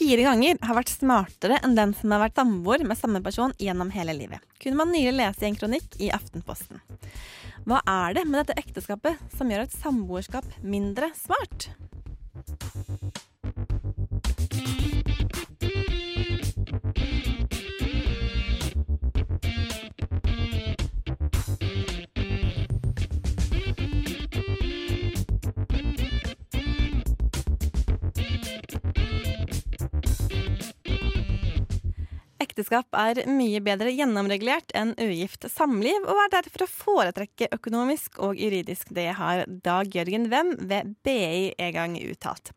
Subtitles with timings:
[0.00, 3.92] fire ganger, har vært smartere enn den som har vært samboer med samme person gjennom
[3.92, 4.40] hele livet.
[4.62, 6.80] Kunne man nylig lese i en kronikk i Aftenposten.
[7.68, 11.68] Hva er det med dette ekteskapet som gjør et samboerskap mindre smart?
[32.60, 38.36] Ekteskap er mye bedre gjennomregulert enn ugift samliv, og er derfor å foretrekke økonomisk og
[38.36, 38.90] juridisk.
[38.92, 42.50] Det har Dag Jørgen Wem ved BI en gang uttalt.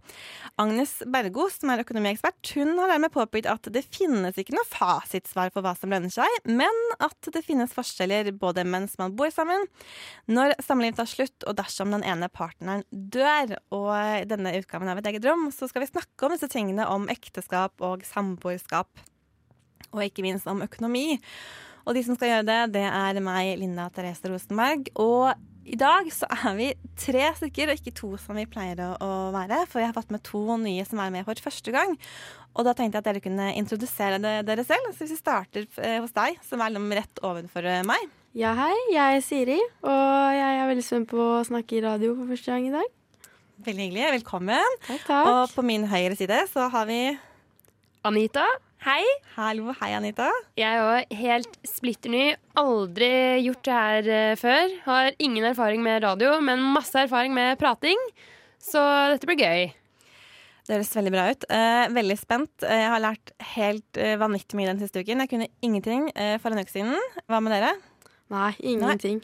[0.60, 5.54] Agnes Bergo, som er økonomiekspert, hun har dermed påpekt at det finnes ikke noe fasitsvar
[5.56, 9.70] på hva som lønner seg, men at det finnes forskjeller både mens man bor sammen,
[10.28, 13.56] når samlivet tar slutt, og dersom den ene partneren dør.
[13.72, 16.92] Og i denne utgaven av Et eget rom så skal vi snakke om disse tingene
[16.92, 19.08] om ekteskap og samboerskap
[19.94, 21.20] og ikke minst om økonomi.
[21.84, 24.88] Og de som skal gjøre det, det er meg, Linda Therese Rosenberg.
[25.00, 26.70] Og i dag så er vi
[27.00, 29.64] tre stykker, og ikke to som vi pleier å, å være.
[29.72, 31.98] For jeg har fått med to nye som er med for første gang.
[32.54, 34.92] Og da tenkte jeg at dere kunne introdusere det, dere selv.
[34.92, 38.12] Så hvis vi starter eh, hos deg, som er rett ovenfor eh, meg.
[38.38, 38.74] Ja, hei.
[38.94, 42.54] Jeg er Siri, og jeg er veldig spent på å snakke i radio for første
[42.54, 42.88] gang i dag.
[43.64, 44.06] Veldig hyggelig.
[44.20, 44.78] Velkommen.
[44.88, 45.30] Takk, takk.
[45.30, 47.02] Og på min høyre side så har vi
[48.04, 48.46] Anita,
[48.84, 49.04] hei.
[49.38, 50.30] Hallo, hei, Anita.
[50.60, 52.24] Jeg er jo helt splitter ny.
[52.60, 53.10] Aldri
[53.46, 54.74] gjort det her eh, før.
[54.88, 58.00] Har ingen erfaring med radio, men masse erfaring med prating.
[58.64, 58.82] Så
[59.14, 59.72] dette blir gøy.
[60.64, 61.48] Det høres veldig bra ut.
[61.52, 62.54] Eh, veldig spent.
[62.64, 65.24] Eh, Jeg har lært helt eh, vanvittig mye den siste uken.
[65.26, 66.96] Jeg kunne ingenting eh, for en uke siden.
[67.28, 67.74] Hva med dere?
[68.34, 69.20] Nei, ingenting.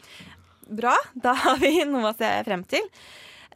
[0.70, 0.92] Bra.
[1.16, 2.84] Da har vi noe å se frem til.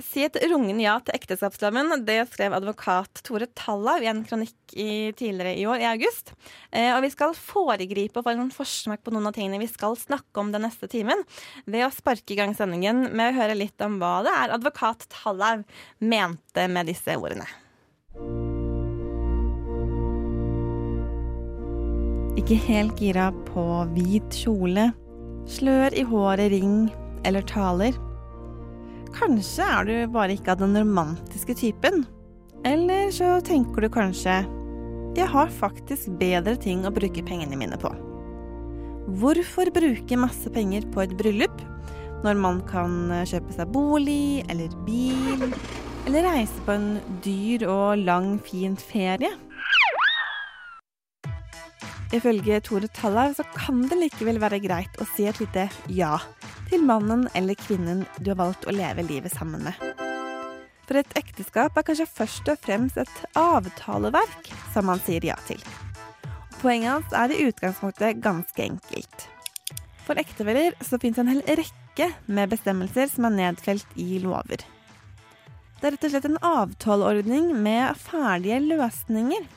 [0.02, 1.92] Si et rungende ja til ekteskapsloven.
[2.06, 6.32] Det skrev advokat Tore Tallau i en kronikk i, tidligere i år, i august.
[6.74, 9.94] Eh, og vi skal foregripe og få en forsmak på noen av tingene vi skal
[9.98, 11.22] snakke om den neste timen,
[11.70, 15.06] ved å sparke i gang sendingen med å høre litt om hva det er advokat
[15.14, 15.62] Tallau
[16.02, 17.46] mente med disse ordene.
[22.34, 23.62] Ikke helt gira på
[23.94, 24.88] hvit kjole,
[25.46, 26.90] slør i håret, ring
[27.24, 27.94] eller taler.
[29.14, 32.02] Kanskje er du bare ikke av den romantiske typen.
[32.66, 34.40] Eller så tenker du kanskje
[35.14, 37.92] jeg har faktisk bedre ting å bruke pengene mine på.
[39.20, 41.60] Hvorfor bruke masse penger på et bryllup
[42.24, 45.44] når man kan kjøpe seg bolig eller bil,
[46.08, 46.88] eller reise på en
[47.22, 49.30] dyr og lang, fin ferie?
[52.14, 56.16] Ifølge Tore Tallau så kan det likevel være greit å si et lite ja
[56.70, 59.78] til mannen eller kvinnen du har valgt å leve livet sammen med.
[60.84, 65.60] For et ekteskap er kanskje først og fremst et avtaleverk som man sier ja til.
[66.60, 69.26] Poenget hans er i utgangspunktet ganske enkelt.
[70.04, 74.64] For ektefeller så finnes en hel rekke med bestemmelser som er nedfelt i lover.
[75.80, 79.48] Det er rett og slett en avtaleordning med ferdige løsninger.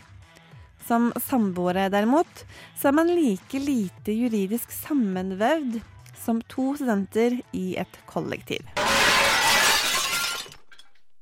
[0.87, 2.43] Som samboere, derimot,
[2.79, 5.81] så er man like lite juridisk sammenvevd
[6.27, 8.67] som to studenter i et kollektiv.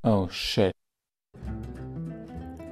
[0.05, 0.73] Oh shit.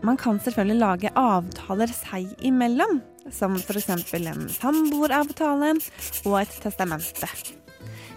[0.04, 3.00] Man kan selvfølgelig lage avtaler seg imellom,
[3.32, 3.90] som f.eks.
[3.94, 5.78] en samboeravtale
[6.26, 7.30] og et testamente.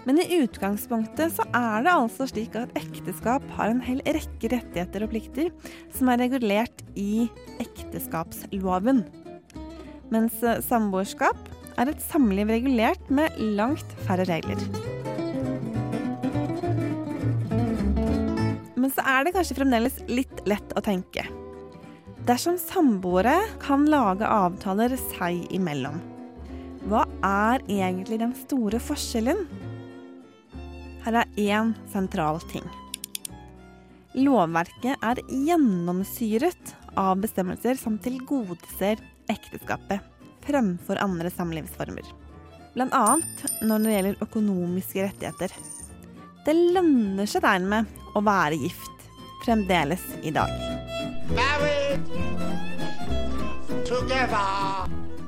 [0.07, 5.03] Men i utgangspunktet så er det altså slik at ekteskap har en hel rekke rettigheter
[5.03, 5.49] og plikter
[5.95, 7.27] som er regulert i
[7.63, 9.03] ekteskapsloven.
[10.11, 11.39] Mens eh, samboerskap
[11.77, 14.61] er et samliv regulert med langt færre regler.
[18.77, 21.25] Men så er det kanskje fremdeles litt lett å tenke.
[22.27, 26.01] Dersom samboere kan lage avtaler seg imellom,
[26.87, 29.45] hva er egentlig den store forskjellen?
[31.05, 32.65] Her er én sentral ting.
[34.17, 40.16] Lovverket er gjennomsyret av bestemmelser som tilgodeser ekteskapet
[40.47, 42.07] fremfor andre samlivsformer.
[42.77, 43.05] Bl.a.
[43.65, 45.53] når det gjelder økonomiske rettigheter.
[46.45, 49.07] Det lønner seg dermed å være gift
[49.43, 50.51] fremdeles i dag.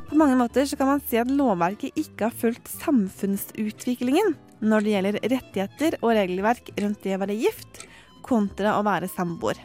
[0.10, 4.94] På mange måter så kan man si at lovverket ikke har fulgt samfunnsutviklingen når det
[4.95, 7.83] gjelder rettigheter og regelverk rundt det å være gift
[8.25, 9.60] kontra å være samboer.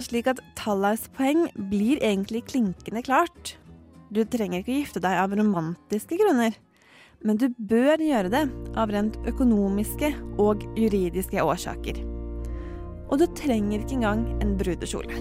[0.00, 3.56] Slik at Tallaus poeng blir egentlig klinkende klart.
[4.10, 6.56] Du trenger ikke gifte deg av romantiske grunner,
[7.22, 8.42] men du bør gjøre det
[8.74, 10.08] av rent økonomiske
[10.42, 12.00] og juridiske årsaker.
[13.06, 15.14] Og du trenger ikke engang en brudekjole.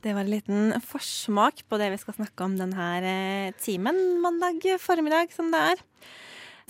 [0.00, 5.30] Det var en liten forsmak på det vi skal snakke om denne timen mandag formiddag,
[5.36, 5.86] som det er.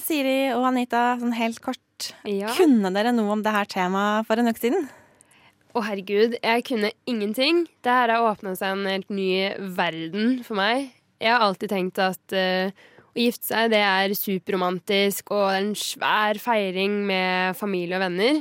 [0.02, 2.48] Siri og Anita, sånn helt kort, Ja.
[2.56, 4.88] kunne dere noe om dette temaet for en uke siden?
[5.70, 7.66] Å, herregud, jeg kunne ingenting.
[7.84, 10.90] Det her har åpna seg en helt ny verden for meg.
[11.20, 12.72] Jeg har alltid tenkt at uh,
[13.14, 18.04] å gifte seg, det er superromantisk og det er en svær feiring med familie og
[18.06, 18.40] venner.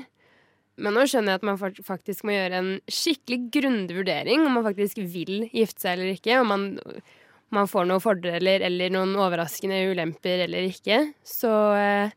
[0.79, 4.63] Men nå skjønner jeg at man faktisk må gjøre en skikkelig grundig vurdering om man
[4.63, 6.37] faktisk vil gifte seg eller ikke.
[6.39, 6.67] Om man,
[7.55, 11.01] man får noen fordeler eller noen overraskende ulemper eller ikke.
[11.25, 12.15] Så eh,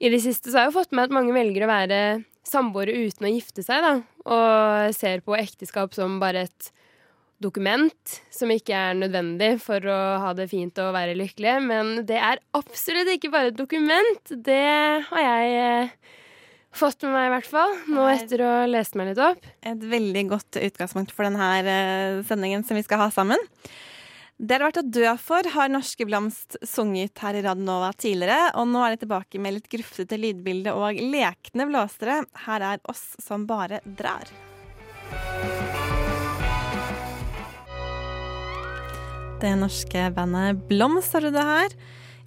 [0.00, 2.00] i det siste så har jeg fått med at mange velger å være
[2.46, 3.94] samboere uten å gifte seg, da.
[4.24, 6.70] Og ser på ekteskap som bare et
[7.40, 11.56] dokument som ikke er nødvendig for å ha det fint og være lykkelig.
[11.64, 14.32] Men det er absolutt ikke bare et dokument.
[14.32, 14.64] Det
[15.08, 16.16] har jeg eh,
[16.76, 17.76] fått med meg, i hvert fall.
[17.90, 19.46] Nå etter å ha lest meg litt opp.
[19.66, 23.48] Et veldig godt utgangspunkt for denne eh, sendingen som vi skal ha sammen.
[24.40, 28.54] Det har vært å dø for, har Norske Blomst sunget her i Radionova tidligere.
[28.56, 32.22] Og nå er de tilbake med litt grufsete lydbilde og lekne blåsere.
[32.46, 34.32] Her er oss som bare drar.
[39.44, 41.76] Det norske bandet Blomst har du det her.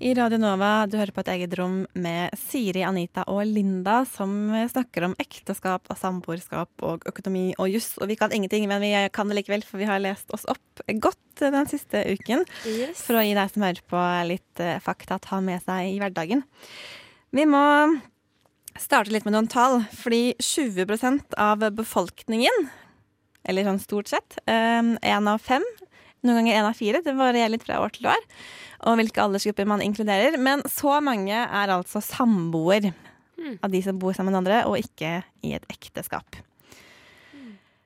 [0.03, 4.51] I Radio Nova, du hører på et eget rom med Siri, Anita og Linda, som
[4.51, 7.93] snakker om ekteskap og samboerskap og økonomi og juss.
[8.03, 10.83] Og vi kan ingenting, men vi kan det likevel, for vi har lest oss opp
[10.91, 12.43] godt den siste uken.
[12.99, 15.95] For å gi deg som hører på litt eh, fakta å ta med seg i
[16.03, 16.43] hverdagen.
[17.31, 17.63] Vi må
[18.75, 22.67] starte litt med noen tall, fordi 20% av befolkningen,
[23.47, 25.63] eller sånn stort sett, én av fem,
[26.23, 28.27] noen ganger én av fire, det varierer litt fra år til år,
[28.87, 30.37] og hvilke aldersgrupper man inkluderer.
[30.41, 32.91] Men så mange er altså samboer
[33.63, 36.39] av de som bor sammen med andre, og ikke i et ekteskap.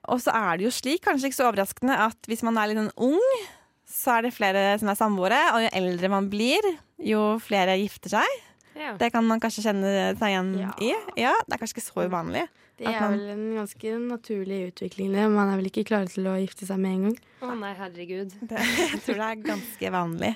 [0.07, 2.79] Og så er det jo slik, kanskje ikke så overraskende, at hvis man er litt
[2.79, 3.47] sånn ung,
[3.87, 6.63] så er det flere som er samboere, og jo eldre man blir,
[7.03, 8.37] jo flere gifter seg.
[8.77, 8.93] Ja.
[8.99, 10.71] Det kan man kanskje kjenne seg igjen Ja.
[10.81, 10.93] i.
[11.23, 12.45] Ja, Det er kanskje ikke så uvanlig.
[12.77, 15.11] Det er vel en ganske naturlig utvikling.
[15.15, 15.25] det.
[15.33, 17.17] Man er vel ikke klar til å gifte seg med en gang.
[17.41, 18.35] Å nei, herregud.
[18.47, 20.35] Det, jeg tror det er ganske vanlig.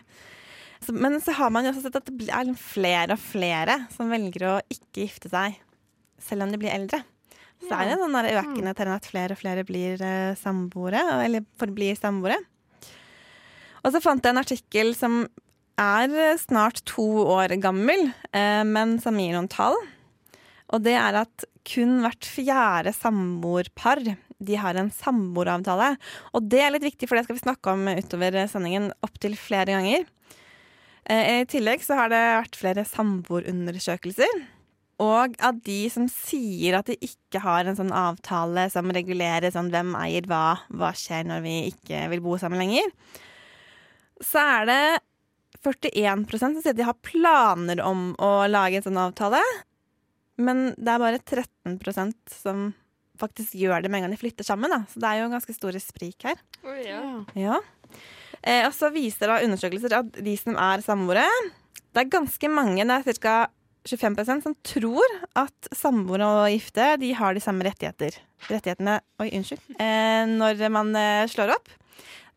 [0.81, 4.09] Så, men så har man jo også sett at det er flere og flere som
[4.09, 5.59] velger å ikke gifte seg,
[6.17, 7.03] selv om de blir eldre.
[7.61, 11.45] Så er det en sånn økende trend at flere og flere blir eh, samboere, eller
[11.61, 12.39] forblir samboere.
[13.85, 15.27] Og så fant jeg en artikkel som
[15.79, 19.77] er eh, snart to år gammel, eh, men som gir noen tall.
[20.71, 24.01] Og det er at kun hvert fjerde samboerpar
[24.41, 25.93] de har en samboeravtale.
[26.33, 29.75] Og det er litt viktig, for det skal vi snakke om utover sendingen opptil flere
[29.75, 30.07] ganger.
[31.05, 34.41] Eh, I tillegg så har det vært flere samboerundersøkelser.
[35.01, 39.71] Og av de som sier at de ikke har en sånn avtale som regulerer sånn
[39.73, 42.91] hvem eier hva, hva skjer når vi ikke vil bo sammen lenger,
[44.21, 44.83] så er det
[45.61, 49.41] 41 som sier at de har planer om å lage en sånn avtale.
[50.41, 52.71] Men det er bare 13% som
[53.21, 54.71] faktisk gjør det med en gang de flytter sammen.
[54.73, 54.83] Da.
[54.89, 56.41] Så det er jo ganske store sprik her.
[56.65, 57.01] Oh, ja.
[57.37, 57.59] Ja.
[58.41, 61.27] Eh, og så viser da undersøkelser at de som er samboere
[61.93, 63.35] Det er ganske mange, det er ca.
[63.81, 68.13] 25% som tror at samboere og gifte de har de samme rettigheter.
[68.45, 69.63] Rettighetene Oi, unnskyld.
[69.81, 71.71] Eh, når man eh, slår opp.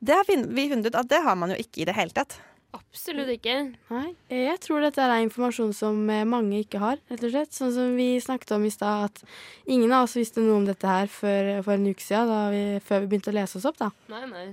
[0.00, 2.38] Det har vi funnet ut at det har man jo ikke i det hele tatt.
[2.74, 3.54] Absolutt ikke.
[3.92, 7.54] Nei, jeg tror dette er informasjon som eh, mange ikke har, rett og slett.
[7.54, 10.88] Sånn som vi snakket om i stad, at ingen av oss visste noe om dette
[10.88, 13.78] her før, for en uke siden, da vi, før vi begynte å lese oss opp,
[13.78, 13.92] da.
[14.10, 14.46] Nei, nei.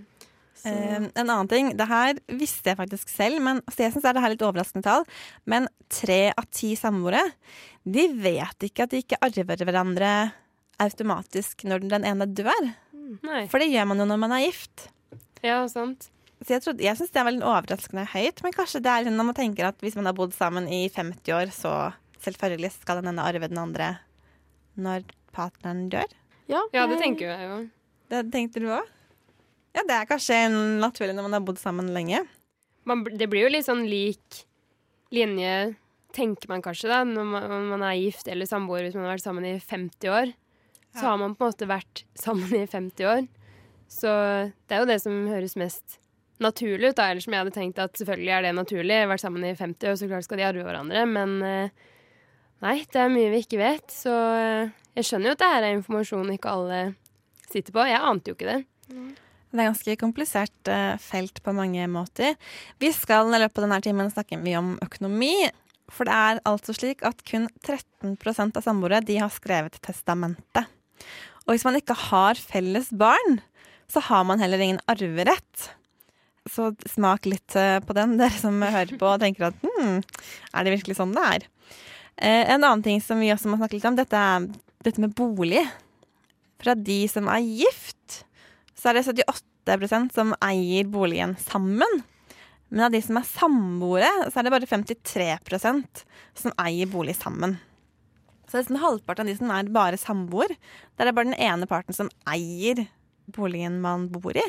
[0.61, 4.17] Eh, en annen ting, det her visste jeg faktisk selv, men altså jeg synes er
[4.17, 5.07] det er litt overraskende tall.
[5.49, 7.23] Men tre av ti samboere,
[7.81, 10.13] de vet ikke at de ikke arver hverandre
[10.81, 12.71] automatisk når den ene dør.
[13.25, 13.45] nei.
[13.49, 14.89] For det gjør man jo når man er gift.
[15.41, 16.11] Ja, sant.
[16.41, 19.27] Så jeg, trodde, jeg syns det er veldig overraskende høyt, men kanskje det er når
[19.27, 21.73] man tenker at hvis man har bodd sammen i 50 år, så
[22.23, 23.91] selvfølgelig skal den ene arve den andre
[24.81, 25.05] når
[25.35, 26.09] partneren dør.
[26.49, 27.59] ja, Ja, det tenker jeg jo.
[28.11, 28.89] Det tenkte du òg?
[29.75, 32.25] Ja, det er kanskje naturlig når man har bodd sammen lenge.
[32.89, 34.41] Man, det blir jo litt sånn lik
[35.13, 35.75] linje,
[36.15, 39.15] tenker man kanskje, da, når man, når man er gift eller samboer hvis man har
[39.15, 40.33] vært sammen i 50 år.
[40.97, 43.27] så har man på en måte vært sammen i 50 år.
[43.91, 44.11] Så
[44.67, 46.01] det er jo det som høres mest
[46.43, 47.09] naturlig ut, da.
[47.11, 48.99] Eller som jeg hadde tenkt at selvfølgelig er det naturlig.
[49.11, 51.05] Vært sammen i 50 år, så klart skal de arve hverandre.
[51.09, 51.89] Men eh,
[52.65, 53.87] nei, det er mye vi ikke vet.
[53.93, 56.81] Så eh, jeg skjønner jo at det her er informasjon ikke alle
[57.51, 57.87] sitter på.
[57.89, 58.61] Jeg ante jo ikke det.
[59.51, 62.37] Det er ganske komplisert eh, felt på mange måter.
[62.79, 65.35] Vi skal i løpet av denne timen snakke mye om økonomi.
[65.91, 70.63] For det er altså slik at kun 13% av samboere de har skrevet testamente.
[71.43, 73.41] Og hvis man ikke har felles barn,
[73.91, 75.71] så har man heller ingen arverett.
[76.49, 80.65] Så smak litt eh, på den, dere som hører på og tenker at hm, er
[80.65, 81.47] det virkelig sånn det er?
[82.17, 84.47] Eh, en annen ting som vi også må snakke litt om, dette er
[84.85, 85.63] dette med bolig.
[86.61, 88.23] Fra de som er gift,
[88.77, 92.01] så er det 78% som eier boligen sammen.
[92.71, 96.03] Men av de som er samboere, så er det bare 53%
[96.39, 97.57] som eier bolig sammen.
[98.47, 100.53] Så nesten halvparten av de som er bare samboer,
[100.95, 102.85] det er bare den ene parten som eier
[103.31, 104.45] boligen man bor i.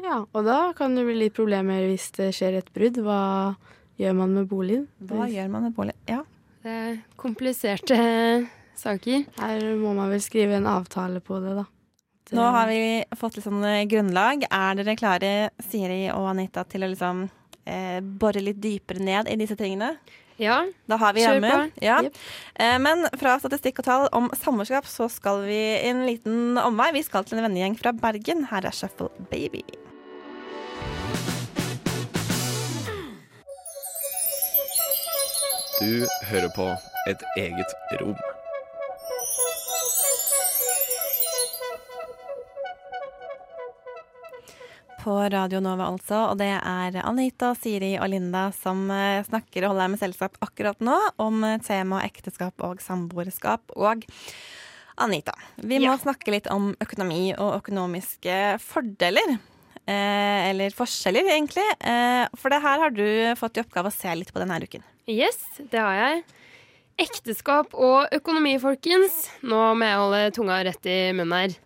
[0.00, 2.96] Ja, og da kan det bli litt problemer hvis det skjer et brudd.
[3.04, 3.54] Hva
[4.00, 4.86] gjør man med boligen?
[5.04, 5.98] Hva gjør man med boligen?
[6.08, 6.22] Ja.
[6.62, 7.98] Det er kompliserte
[8.78, 9.24] saker.
[9.38, 11.64] Her må man vel skrive en avtale på det, da.
[12.24, 14.44] Det- Nå har vi fått litt sånn eh, grunnlag.
[14.50, 17.24] Er dere klare, Siri og Anita, til å liksom
[17.66, 19.96] eh, bore litt dypere ned i disse tingene?
[20.40, 21.50] Ja, Da har vi Kjør hjemme.
[21.50, 21.84] på.
[21.84, 22.00] Ja.
[22.02, 22.16] Jep.
[22.56, 26.92] Eh, men fra statistikk og tall om samboerskap så skal vi en liten omvei.
[26.92, 28.46] Vi skal til en vennegjeng fra Bergen.
[28.50, 29.62] Her er Shuffle Baby.
[35.80, 36.68] Du hører på
[37.10, 38.16] et eget rom.
[45.02, 46.28] På Radio Nova, altså.
[46.30, 50.78] Og det er Anita, Siri og Linda som eh, snakker og holder med selskap akkurat
[50.84, 53.74] nå om tema temaet ekteskap og samboerskap.
[53.74, 54.04] Og
[55.02, 55.96] Anita, vi må Ja.
[55.98, 59.40] snakke litt om økonomi og økonomiske fordeler.
[59.90, 61.66] Eh, eller forskjeller, egentlig.
[61.80, 64.82] Eh, for det her har du fått i oppgave å se litt på denne uken.
[65.08, 66.24] yes, det har jeg.
[67.02, 69.30] Ekteskap og økonomi, folkens.
[69.42, 71.58] Nå må jeg holde tunga rett i munnen her.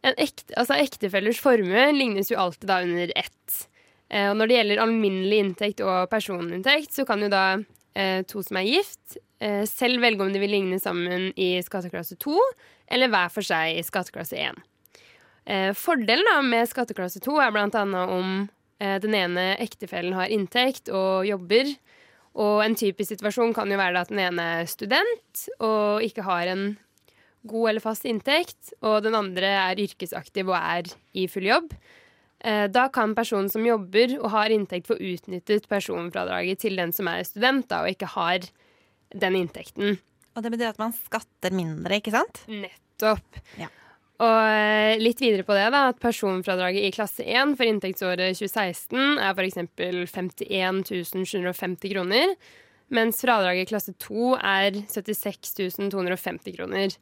[0.00, 3.56] Ekte, altså Ektefellers formue lignes jo alltid da under ett.
[4.08, 7.44] Eh, og når det gjelder alminnelig inntekt og personinntekt, så kan jo da
[7.94, 12.16] eh, to som er gift, eh, selv velge om de vil ligne sammen i skatteklasse
[12.22, 12.38] 2
[12.90, 14.64] eller hver for seg i skatteklasse 1.
[15.50, 18.48] Eh, fordelen da med skatteklasse 2 er annet om
[18.80, 21.74] eh, den ene ektefellen har inntekt og jobber.
[22.40, 26.50] Og en typisk situasjon kan jo være at den ene er student og ikke har
[26.52, 26.64] en
[27.48, 31.72] god eller fast inntekt, og den andre er yrkesaktiv og er i full jobb.
[32.44, 37.08] Eh, Da kan personen som jobber og har inntekt, få utnyttet personfradraget til den som
[37.08, 38.40] er student da, og ikke har
[39.10, 39.98] den inntekten.
[40.36, 42.44] Og det betyr at man skatter mindre, ikke sant?
[42.46, 43.40] Nettopp.
[43.58, 43.66] Ja.
[44.20, 49.16] Og eh, litt videre på det, da, at personfradraget i klasse 1 for inntektsåret 2016
[49.16, 49.56] er f.eks.
[50.44, 50.84] 51
[51.24, 52.34] 750 kroner,
[52.92, 55.54] mens fradraget i klasse 2 er 76
[55.90, 56.94] 250 kroner.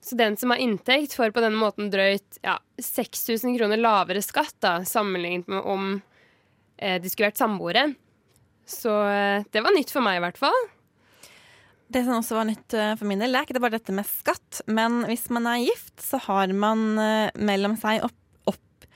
[0.00, 4.54] Så den som har inntekt, får på denne måten drøyt ja, 6000 kroner lavere skatt
[4.64, 5.88] da, sammenlignet med om
[6.76, 7.88] eh, de skulle vært samboere.
[8.68, 10.60] Så eh, det var nytt for meg, i hvert fall.
[11.88, 14.08] Det som også var nytt eh, for min del, det er ikke bare dette med
[14.08, 18.18] skatt, men hvis man er gift, så har man eh, mellom seg opp,
[18.52, 18.88] opp,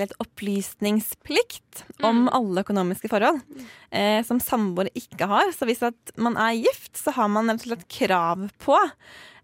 [0.00, 3.42] det opplysningsplikt om alle økonomiske forhold,
[3.92, 5.52] eh, som samboere ikke har.
[5.52, 5.84] Så hvis
[6.16, 8.80] man er gift, så har man et krav på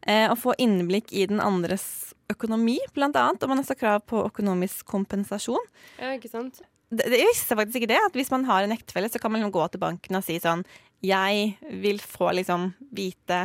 [0.07, 4.21] å få innblikk i den andres økonomi, blant annet, og man har også krav på
[4.29, 5.65] økonomisk kompensasjon.
[5.99, 6.61] Ja, ikke sant?
[6.89, 9.43] Det, det, visste faktisk ikke det, at hvis man har en ektefelle, så kan man
[9.43, 10.63] liksom gå til banken og si sånn
[11.05, 13.43] Jeg vil få liksom vite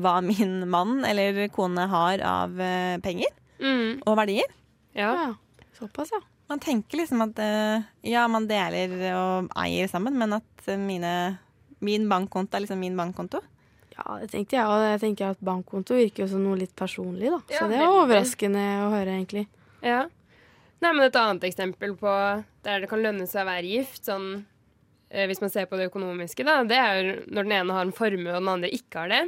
[0.00, 4.48] hva min mann eller kone har av eh, penger Mm, og verdier.
[4.96, 5.10] ja.
[5.12, 5.34] Ja,
[5.76, 6.22] såpass, ja.
[6.48, 11.38] Man tenker liksom at eh, ja, man deler og eier sammen, men at eh, mine,
[11.84, 13.42] min bankkonto er liksom min bankkonto.
[14.00, 17.28] Ja, det tenkte jeg, og jeg tenker at bankkonto virker jo som noe litt personlig,
[17.28, 17.40] da.
[17.52, 19.44] Ja, Så det er overraskende å høre, egentlig.
[19.84, 20.06] Ja.
[20.80, 22.12] Nei, men Et annet eksempel på
[22.64, 24.46] der det kan lønne seg å være gift, sånn,
[25.10, 27.84] eh, hvis man ser på det økonomiske, da, det er jo når den ene har
[27.84, 29.24] en formue og den andre ikke har det.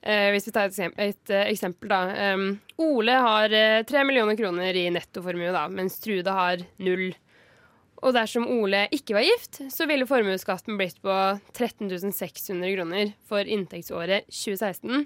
[0.00, 2.32] Eh, hvis vi tar et, eksempel, et eh, eksempel, da.
[2.32, 2.46] Um,
[2.80, 7.10] Ole har eh, millioner kroner i nettoformue, da, mens Trude har null.
[8.00, 11.16] Og dersom Ole ikke var gift, så ville formuesskatten blitt på
[11.52, 15.04] 13 600 kroner for inntektsåret 2016.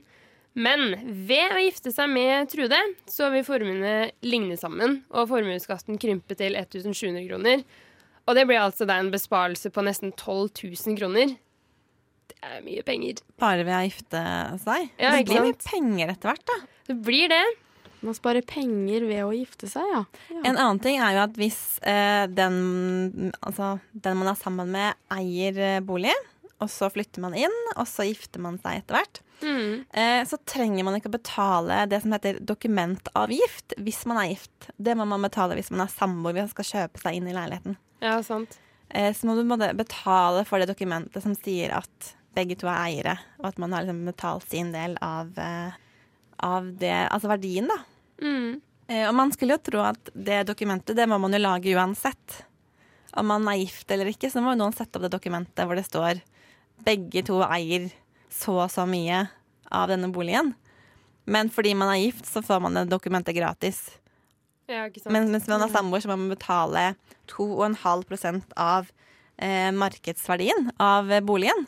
[0.54, 0.92] Men
[1.26, 2.78] ved å gifte seg med Trude,
[3.10, 7.64] så vil formuene ligne sammen, og formuesskatten krympe til 1700 kroner.
[8.24, 11.34] Og det blir altså da en besparelse på nesten 12 000 kroner.
[12.30, 13.18] Det er mye penger.
[13.42, 14.22] Bare ved å gifte
[14.62, 14.86] seg.
[15.02, 16.56] Ja, det blir mye penger etter hvert, da.
[16.86, 17.42] Det blir det.
[18.04, 20.02] Man sparer penger ved å gifte seg, ja.
[20.30, 20.42] ja.
[20.44, 24.98] En annen ting er jo at hvis eh, den, altså, den man er sammen med,
[25.14, 26.12] eier eh, bolig,
[26.62, 29.82] og så flytter man inn, og så gifter man seg etter hvert, Mm.
[29.92, 32.38] eh, så trenger man ikke å betale det som heter
[32.94, 34.68] dokumentavgift hvis man er gift.
[34.78, 37.34] Det må man betale hvis man er samboer hvis man skal kjøpe seg inn i
[37.36, 37.76] leiligheten.
[38.00, 38.56] Ja, sant.
[38.88, 39.42] Eh, så må du
[39.76, 43.84] betale for det dokumentet som sier at begge to er eiere, og at man har
[43.84, 45.76] liksom betalt sin del av, eh,
[46.40, 47.80] av det, altså verdien, da.
[48.22, 48.60] Mm.
[48.88, 52.42] Eh, og man skulle jo tro at det dokumentet, det må man jo lage uansett.
[53.14, 55.78] Om man er gift eller ikke, så må jo noen sette opp det dokumentet hvor
[55.78, 56.20] det står
[56.84, 57.88] begge to eier
[58.34, 59.24] så og så mye
[59.74, 60.52] av denne boligen.
[61.24, 63.86] Men fordi man er gift, så får man det dokumentet gratis.
[64.68, 64.88] Ja.
[65.12, 66.94] Men mens man er samboer, så må man betale
[67.32, 68.90] 2,5 av
[69.36, 71.66] eh, markedsverdien av boligen.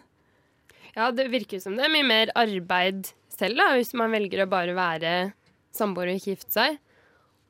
[0.97, 4.51] Ja, det virker som det er mye mer arbeid selv, da, hvis man velger å
[4.51, 5.13] bare være
[5.79, 6.79] samboer og ikke gifte seg.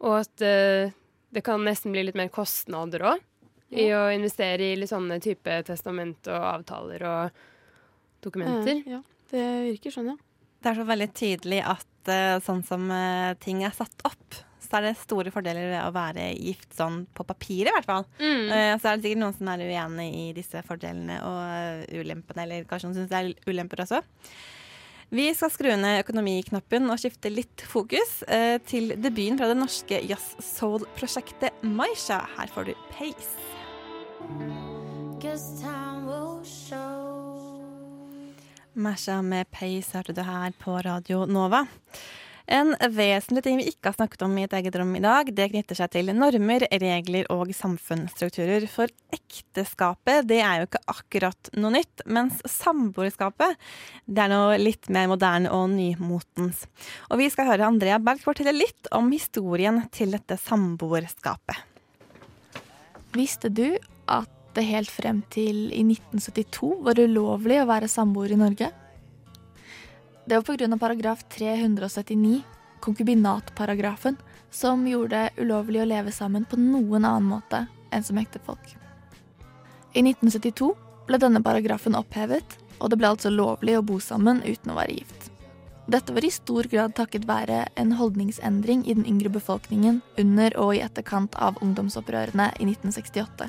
[0.04, 0.92] Og at uh,
[1.32, 3.24] det kan nesten bli litt mer kostnader òg.
[3.76, 7.40] I å investere i litt sånne type testament og avtaler og
[8.22, 8.78] dokumenter.
[8.86, 9.00] Ja,
[9.32, 10.18] det virker sånn, ja.
[10.62, 14.78] Det er så veldig tydelig at uh, sånn som uh, ting er satt opp, så
[14.78, 18.06] er det store fordeler ved å være gift sånn på papiret, i hvert fall.
[18.18, 18.46] Mm.
[18.50, 22.46] Uh, så er det sikkert noen som er uenig i disse fordelene og eh, ulempene,
[22.46, 24.02] eller kanskje noen syns det er ulemper også.
[25.14, 30.00] Vi skal skru ned økonomiknappen og skifte litt fokus eh, til debuten fra det norske
[30.02, 32.24] jazz-soul-prosjektet Maisha.
[32.34, 33.30] Her får du Pace.
[38.74, 41.62] Masha med Pace hørte du her på Radio Nova.
[42.46, 45.48] En vesentlig ting vi ikke har snakket om i et eget rom i dag, det
[45.50, 48.68] knytter seg til normer, regler og samfunnsstrukturer.
[48.70, 53.58] For ekteskapet, det er jo ikke akkurat noe nytt, mens samboerskapet,
[54.06, 56.62] det er noe litt mer moderne og nymotens.
[57.10, 61.58] Og vi skal høre Andrea Berg fortelle litt om historien til dette samboerskapet.
[63.16, 63.72] Visste du
[64.06, 68.70] at det helt frem til i 1972 var ulovlig å være samboer i Norge?
[70.26, 70.78] Det var pga.
[70.78, 72.42] paragraf 379,
[72.80, 74.16] konkubinatparagrafen,
[74.50, 78.72] som gjorde det ulovlig å leve sammen på noen annen måte enn som ektefolk.
[79.94, 80.72] I 1972
[81.06, 84.96] ble denne paragrafen opphevet, og det ble altså lovlig å bo sammen uten å være
[84.98, 85.30] gift.
[85.86, 90.74] Dette var i stor grad takket være en holdningsendring i den yngre befolkningen under og
[90.74, 93.46] i etterkant av ungdomsopprørene i 1968.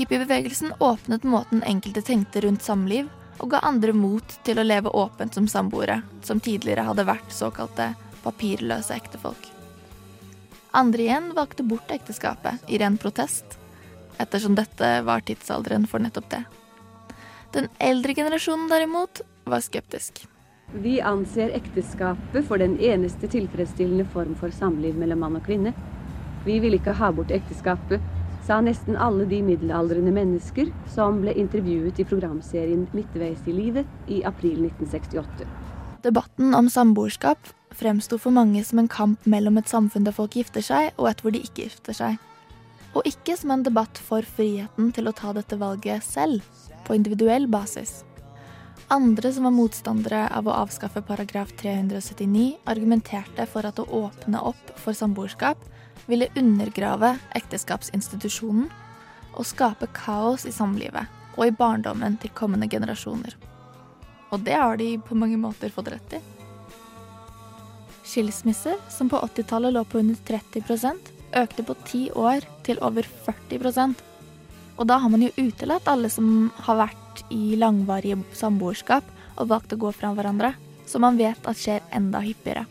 [0.00, 5.34] Hippiebevegelsen åpnet måten enkelte tenkte rundt samliv, og ga andre mot til å leve åpent
[5.34, 7.92] som samboere, som tidligere hadde vært såkalte
[8.24, 9.50] papirløse ektefolk.
[10.76, 13.58] Andre igjen valgte bort ekteskapet i ren protest,
[14.20, 16.42] ettersom dette var tidsalderen for nettopp det.
[17.54, 20.26] Den eldre generasjonen derimot var skeptisk.
[20.74, 25.72] Vi anser ekteskapet for den eneste tilfredsstillende form for samliv mellom mann og kvinne.
[26.44, 28.02] Vi vil ikke ha bort ekteskapet,
[28.46, 34.22] sa nesten alle de middelaldrende mennesker som ble intervjuet i programserien Midtveis i livet i
[34.28, 35.48] april 1968.
[36.06, 40.62] Debatten om samboerskap fremsto for mange som en kamp mellom et samfunn der folk gifter
[40.62, 42.20] seg, og et hvor de ikke gifter seg.
[42.94, 46.46] Og ikke som en debatt for friheten til å ta dette valget selv,
[46.86, 48.04] på individuell basis.
[48.94, 54.70] Andre som var motstandere av å avskaffe paragraf 379, argumenterte for at å åpne opp
[54.78, 55.58] for samboerskap
[56.06, 58.70] ville undergrave ekteskapsinstitusjonen
[59.36, 63.34] og skape kaos i samlivet og i barndommen til kommende generasjoner.
[64.32, 66.22] Og det har de på mange måter fått rett i.
[68.06, 74.04] Skilsmisser, som på 80-tallet lå på under 30% økte på ti år til over 40%
[74.76, 79.04] Og da har man jo utelatt alle som har vært i langvarige samboerskap
[79.36, 80.52] og valgt å gå fra hverandre,
[80.86, 82.66] som man vet at skjer enda hyppigere.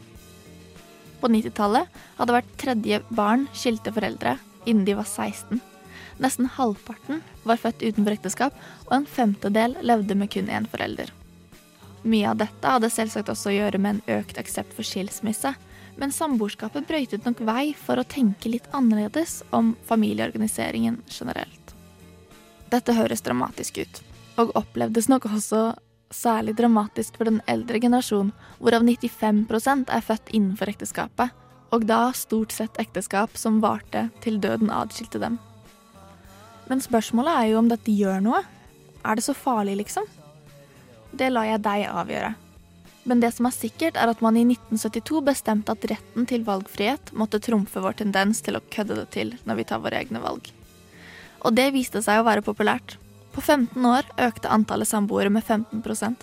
[1.26, 1.88] På 90-tallet
[2.20, 4.36] hadde hvert tredje barn skilte foreldre
[4.70, 5.58] innen de var 16.
[6.22, 11.10] Nesten halvparten var født utenfor ekteskap, og en femtedel levde med kun én forelder.
[12.06, 15.56] Mye av dette hadde selvsagt også å gjøre med en økt aksept for skilsmisse,
[15.98, 21.74] men samboerskapet brøytet nok vei for å tenke litt annerledes om familieorganiseringen generelt.
[22.70, 24.04] Dette høres dramatisk ut,
[24.38, 25.72] og opplevdes nok også
[26.16, 31.34] særlig dramatisk for den eldre generasjon, hvorav 95% er født innenfor ekteskapet,
[31.76, 35.38] og da stort sett ekteskap som varte til døden adskilte dem.
[36.70, 38.42] Men spørsmålet er jo om dette gjør noe.
[39.06, 40.08] Er det så farlig, liksom?
[41.14, 42.34] Det lar jeg deg avgjøre.
[43.06, 47.14] Men det som er sikkert, er at man i 1972 bestemte at retten til valgfrihet
[47.14, 50.50] måtte trumfe vår tendens til å kødde det til når vi tar våre egne valg.
[51.46, 52.98] Og det viste seg å være populært.
[53.36, 56.16] På 15 år økte antallet samboere med 15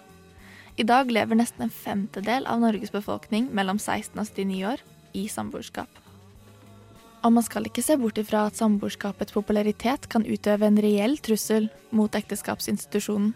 [0.77, 4.81] I dag lever nesten en femtedel av Norges befolkning mellom 16 og 79 år
[5.13, 5.91] i samboerskap.
[7.23, 11.69] Og man skal ikke se bort ifra at samboerskapets popularitet kan utøve en reell trussel
[11.91, 13.35] mot ekteskapsinstitusjonen.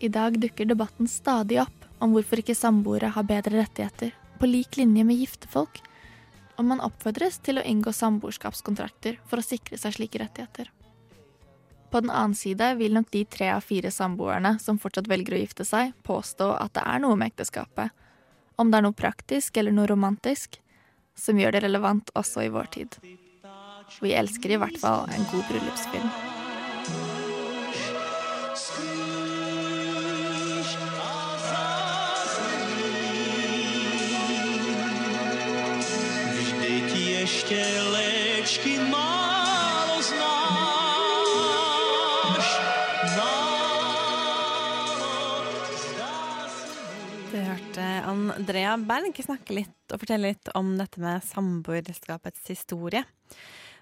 [0.00, 4.78] I dag dukker debatten stadig opp om hvorfor ikke samboere har bedre rettigheter, på lik
[4.78, 5.82] linje med gifte folk,
[6.56, 10.70] og man oppfordres til å inngå samboerskapskontrakter for å sikre seg slike rettigheter.
[11.90, 15.40] På den annen side vil nok de tre av fire samboerne som fortsatt velger å
[15.42, 17.90] gifte seg, påstå at det er noe med ekteskapet,
[18.56, 20.60] om det er noe praktisk eller noe romantisk,
[21.18, 22.98] som gjør det relevant også i vår tid.
[24.00, 26.10] Vi elsker i hvert fall en god bryllupsfilm.
[37.20, 39.19] Ještě léčky málo
[48.36, 53.04] Andrea Berg snakke litt og fortelle litt om dette med samboerskapets historie.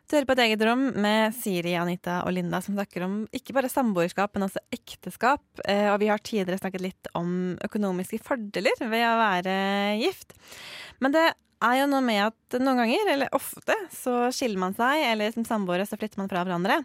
[0.09, 3.53] Du hører på et eget rom med Siri, Anita og Linda som snakker om ikke
[3.53, 5.43] bare samboerskap, men også ekteskap.
[5.69, 9.59] Eh, Og vi har tidligere snakket litt om økonomiske fordeler ved å være
[10.01, 10.33] gift.
[11.05, 11.27] Men det
[11.61, 15.45] er jo noe med at noen ganger, eller ofte, så skiller man seg, eller som
[15.45, 16.81] samboere så flytter man fra hverandre.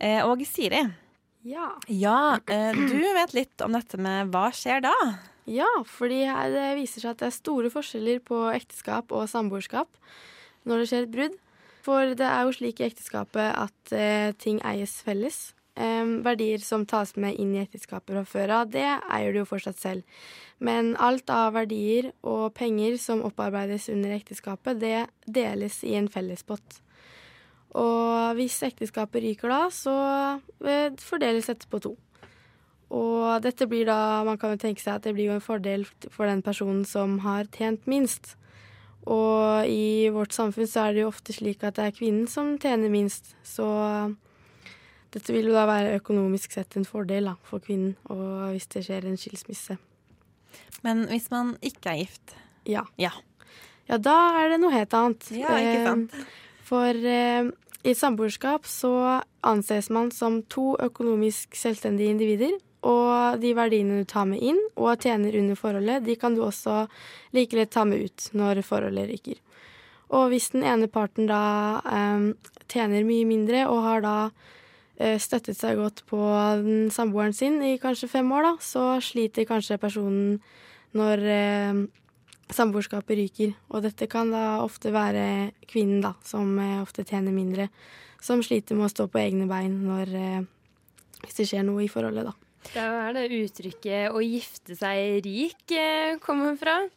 [0.00, 0.80] Eh, Og Siri,
[1.44, 1.76] Ja.
[1.88, 4.94] ja, eh, du vet litt om dette med hva skjer da?
[5.46, 9.90] Ja, fordi det viser seg at det er store forskjeller på ekteskap og samboerskap
[10.66, 11.36] når det skjer et brudd.
[11.86, 15.52] For det er jo slik i ekteskapet at eh, ting eies felles.
[15.78, 19.46] Eh, verdier som tas med inn i ekteskapet fra før av, det eier du jo
[19.46, 20.18] fortsatt selv.
[20.58, 26.80] Men alt av verdier og penger som opparbeides under ekteskapet, det deles i en fellespott.
[27.76, 29.94] Og hvis ekteskapet ryker da, så
[30.66, 31.94] eh, fordeles dette på to.
[32.94, 35.86] Og dette blir da Man kan jo tenke seg at det blir jo en fordel
[36.10, 38.36] for den personen som har tjent minst.
[39.06, 42.56] Og i vårt samfunn så er det jo ofte slik at det er kvinnen som
[42.62, 43.34] tjener minst.
[43.46, 43.66] Så
[45.14, 48.82] dette vil jo da være økonomisk sett en fordel da, for kvinnen, og hvis det
[48.88, 49.78] skjer en skilsmisse.
[50.82, 52.34] Men hvis man ikke er gift?
[52.66, 52.82] Ja.
[53.00, 53.12] Ja.
[53.86, 55.30] Ja, da er det noe helt annet.
[55.30, 56.16] Ja, ikke sant?
[56.18, 57.52] Eh, For eh,
[57.86, 58.92] i samboerskap så
[59.46, 62.56] anses man som to økonomisk selvstendige individer.
[62.86, 66.84] Og de verdiene du tar med inn og tjener under forholdet, de kan du også
[67.34, 69.40] like lett ta med ut når forholdet ryker.
[70.14, 72.28] Og hvis den ene parten da eh,
[72.70, 74.16] tjener mye mindre og har da
[75.00, 76.20] eh, støttet seg godt på
[76.94, 80.38] samboeren sin i kanskje fem år, da, så sliter kanskje personen
[80.96, 81.82] når eh,
[82.54, 83.54] samboerskapet ryker.
[83.72, 87.68] Og dette kan da ofte være kvinnen, da, som eh, ofte tjener mindre,
[88.22, 90.42] som sliter med å stå på egne bein når, eh,
[91.24, 92.45] hvis det skjer noe i forholdet, da.
[92.74, 96.88] Det er det uttrykket 'å gifte seg rik' eh, kommer fra.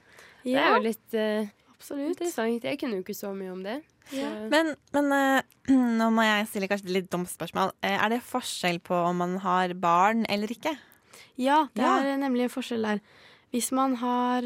[0.43, 2.09] Det er jo litt uh, Absolutt.
[2.15, 2.63] interessant.
[2.63, 3.81] Jeg kunne jo ikke så mye om det.
[4.11, 4.29] Ja.
[4.49, 5.41] Men, men uh,
[5.99, 7.73] nå må jeg stille kanskje et litt dumt spørsmål.
[7.83, 10.75] Er det forskjell på om man har barn eller ikke?
[11.37, 11.97] Ja, det Ja.
[11.99, 12.99] er nemlig en forskjell der.
[13.51, 14.43] Hvis man har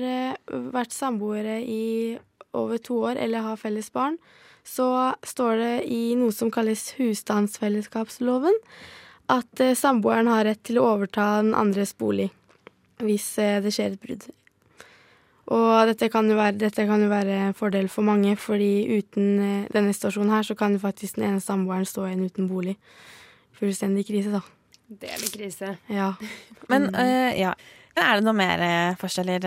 [0.48, 2.18] vært samboere i
[2.54, 4.18] over to år eller har felles barn,
[4.64, 8.54] så står det i noe som kalles husstandsfellesskapsloven
[9.34, 12.30] at eh, samboeren har rett til å overta den andres bolig
[13.04, 14.28] hvis eh, det skjer et brudd.
[15.54, 19.32] Og dette kan, jo være, dette kan jo være en fordel for mange, fordi uten
[19.44, 22.78] eh, denne situasjonen her, så kan faktisk den ene samboeren stå igjen uten bolig.
[23.60, 24.44] Fullstendig krise, da.
[24.88, 25.76] Det er litt krise.
[25.92, 26.14] Ja.
[26.72, 27.56] Men eh, ja.
[27.94, 28.62] Er det noe mer
[28.98, 29.44] forskjeller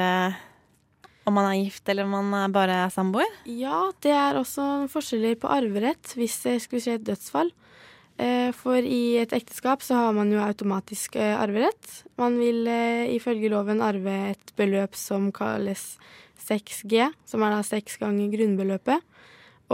[1.27, 3.27] om man er gift eller om man er bare er samboer?
[3.51, 7.51] Ja, det er også forskjeller på arverett hvis det skulle skje et dødsfall.
[8.17, 12.05] Eh, For i et ekteskap så har man jo automatisk eh, arverett.
[12.17, 15.99] Man vil eh, ifølge loven arve et beløp som kalles
[16.47, 19.05] 6G, som er da seks ganger grunnbeløpet.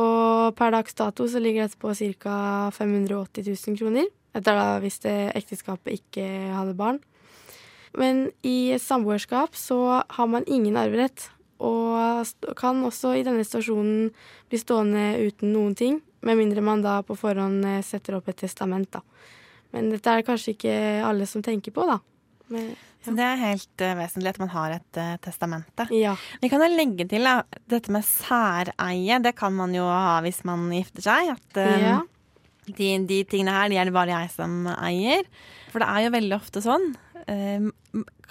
[0.00, 2.70] Og per dags dato så ligger dette på ca.
[2.74, 4.08] 580 000 kroner.
[4.32, 6.24] Dette er da hvis det ekteskapet ikke
[6.56, 7.02] hadde barn.
[7.92, 11.28] Men i et samboerskap så har man ingen arverett,
[11.62, 12.24] og
[12.58, 14.08] kan også i denne situasjonen
[14.50, 18.40] bli stående uten noen ting, med mindre man da på forhånd eh, setter opp et
[18.44, 19.02] testament, da.
[19.72, 20.72] Men dette er det kanskje ikke
[21.08, 21.98] alle som tenker på, da.
[22.52, 25.86] Men, Så det er helt uh, vesentlig at man har et uh, testamente.
[25.96, 26.12] Ja.
[26.42, 27.38] Vi kan jo legge til da,
[27.72, 29.16] dette med særeie.
[29.24, 31.32] Det kan man jo ha hvis man gifter seg.
[31.32, 31.96] At um, Ja.
[32.68, 35.24] de, de tingene her de er det bare jeg som eier.
[35.72, 36.90] For det er jo veldig ofte sånn.
[37.26, 37.64] eh,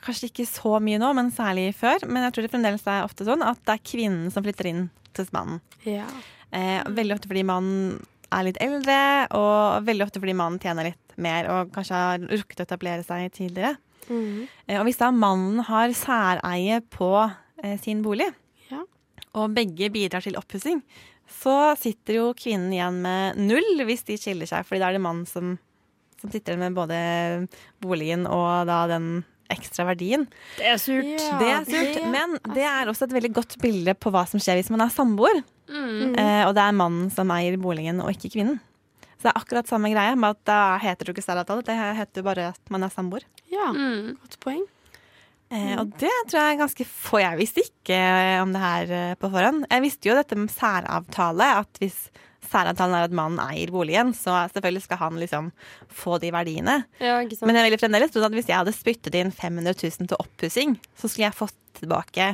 [0.06, 2.06] kanskje ikke så mye nå, men særlig før.
[2.08, 4.86] Men jeg tror det fremdeles er ofte sånn at det er kvinnen som flytter inn
[5.17, 5.60] hos mannen.
[5.89, 6.06] Ja.
[6.51, 7.99] Eh, veldig ofte fordi mannen
[8.31, 8.97] er litt eldre,
[9.35, 13.31] og veldig ofte fordi mannen tjener litt mer og kanskje har rukket å etablere seg
[13.35, 13.75] tidligere.
[14.09, 14.47] Mm.
[14.67, 17.11] Eh, og hvis da mannen har særeie på
[17.63, 18.29] eh, sin bolig,
[18.71, 18.83] Ja.
[19.35, 20.81] og begge bidrar til oppussing,
[21.31, 25.03] så sitter jo kvinnen igjen med null hvis de skiller seg, fordi da er det
[25.03, 25.53] mannen som,
[26.19, 26.97] som sitter med både
[27.83, 30.25] boligen og da den ekstra verdien.
[30.57, 31.23] Det er surt.
[31.39, 34.59] det er surt, Men det er også et veldig godt bilde på hva som skjer
[34.61, 35.43] hvis man er samboer.
[35.71, 36.15] Mm.
[36.19, 38.59] Eh, og det er mannen som eier boligen, og ikke kvinnen.
[39.21, 41.61] Så det er akkurat samme greie, med at da heter det ikke særavtale.
[41.67, 43.23] Det heter jo bare at man er samboer.
[43.53, 44.15] Ja, Mm.
[44.17, 44.63] godt poeng.
[45.51, 47.19] Eh, og det tror jeg er ganske få.
[47.19, 49.65] Jeg visste ikke eh, om det her eh, på forhånd.
[49.69, 51.97] Jeg visste jo dette med særavtale, at hvis
[52.51, 55.49] særavtalen er at mannen eier boligen, så selvfølgelig skal han liksom
[55.87, 56.81] få de verdiene.
[57.01, 57.47] Ja, ikke sant.
[57.49, 60.77] Men jeg ville fremdeles trodd at hvis jeg hadde spyttet inn 500 000 til oppussing,
[60.99, 62.33] så skulle jeg fått tilbake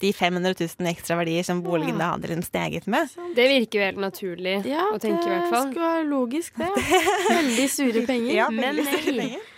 [0.00, 3.10] de 500 000 ekstra verdier som boligen da hadde liksom steget med.
[3.36, 5.66] Det virker jo helt naturlig Ja, å tenke, i hvert fall.
[5.68, 6.70] Ja, Det skulle være logisk, det.
[7.36, 8.32] Veldig sure penger.
[8.38, 9.48] Ja, veldig sure penger.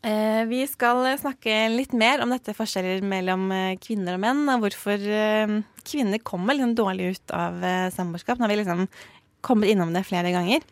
[0.00, 4.64] Eh, vi skal snakke litt mer om dette forskjeller mellom eh, kvinner og menn, og
[4.64, 8.40] hvorfor eh, kvinner kommer liksom dårlig ut av eh, samboerskap.
[8.40, 8.86] Nå har vi liksom
[9.44, 10.64] kommet innom det flere ganger.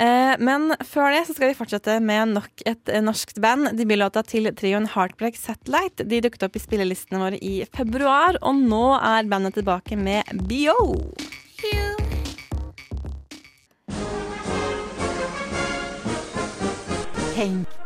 [0.00, 3.76] Eh, men før det så skal vi fortsette med nok et eh, norskt band.
[3.78, 8.86] Debutlåta til trioen Heartbreak Satellite De dukket opp i spillelistene våre i februar, og nå
[8.98, 10.98] er bandet tilbake med BO.
[17.36, 17.80] Tenk.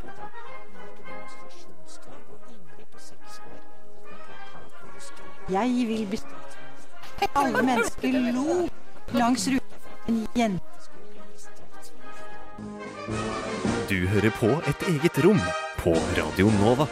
[5.52, 6.28] Jeg vil bestå.
[7.36, 8.64] Alle mennesker lo
[9.12, 10.56] langs ruten igjen.
[13.90, 15.42] Du hører på et eget rom
[15.82, 16.88] på Radio Nova.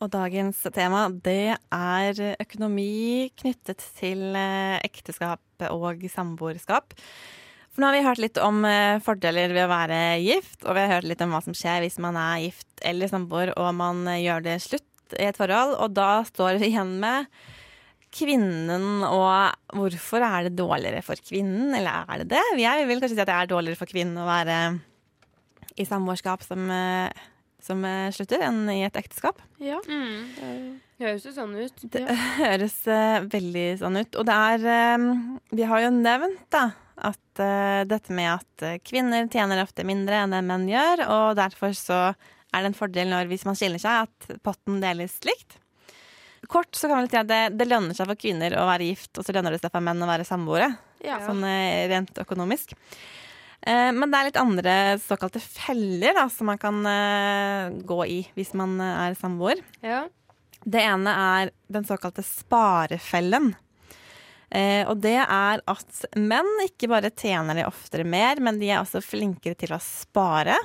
[0.00, 6.92] Og dagens tema det er økonomi knyttet til eh, ekteskap og samboerskap.
[7.70, 10.84] For nå har vi hørt litt om eh, fordeler ved å være gift, og vi
[10.84, 14.04] har hørt litt om hva som skjer hvis man er gift eller samboer og man
[14.12, 15.76] eh, gjør det slutt i et forhold.
[15.80, 17.30] Og da står vi igjen med
[18.10, 22.46] kvinnen og hvorfor er det dårligere for kvinnen, eller er det det?
[22.58, 24.56] Jeg vil kanskje si at det er dårligere for kvinnen å være
[25.78, 27.22] i samboerskap som, eh,
[27.62, 29.38] som eh, slutter, enn i et ekteskap.
[29.62, 29.78] Ja.
[29.86, 30.80] Mm.
[31.00, 31.86] Høres jo sånn ut.
[31.94, 32.04] Det
[32.40, 34.18] høres uh, veldig sånn ut.
[34.20, 35.06] Og det er eh,
[35.56, 36.66] Vi har jo nevnt da
[37.00, 41.72] at uh, dette med at kvinner tjener ofte mindre enn det menn gjør, og derfor
[41.78, 42.00] så
[42.52, 45.58] er det en fordel når hvis man skiller seg, at potten deles likt.
[46.50, 49.12] Kort så kan man si at det, det lønner seg for kvinner å være gift,
[49.20, 50.70] og så lønner det seg for menn å være samboere.
[51.04, 51.20] Ja.
[51.26, 52.72] Sånn eh, rent økonomisk.
[53.60, 58.20] Eh, Men det er litt andre såkalte feller da, som man kan eh, gå i
[58.38, 59.60] hvis man er samboer.
[59.84, 60.06] Ja.
[60.64, 63.52] Det ene er den såkalte sparefellen.
[64.50, 68.80] Eh, og det er at menn ikke bare tjener de oftere mer, men de er
[68.80, 70.56] også flinkere til å spare.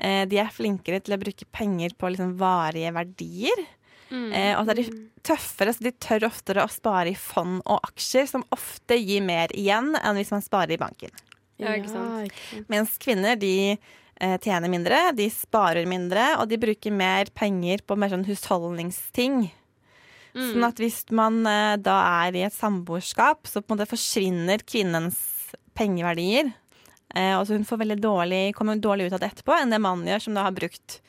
[0.00, 3.64] Eh, de er flinkere til å bruke penger på liksom varige verdier.
[4.10, 4.30] Mm.
[4.32, 4.86] Eh, og så er de
[5.26, 9.52] tøffere, så de tør oftere å spare i fond og aksjer, som ofte gir mer
[9.52, 11.12] igjen enn hvis man sparer i banken.
[11.60, 12.30] Ja, ikke sant.
[12.30, 12.70] ikke sant.
[12.72, 17.98] Mens kvinner de eh, tjener mindre, de sparer mindre, og de bruker mer penger på
[18.00, 19.50] mer sånn husholdningsting.
[20.30, 20.46] Mm.
[20.46, 25.18] Sånn at hvis man da er i et samboerskap, så på en måte forsvinner kvinnens
[25.76, 26.54] pengeverdier.
[27.14, 30.10] Eh, altså hun får veldig dårlig, kommer dårlig ut av det etterpå enn det mannen
[30.10, 31.00] gjør, som da har brukt